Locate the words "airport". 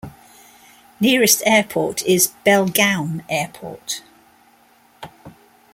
1.45-2.01, 3.29-4.01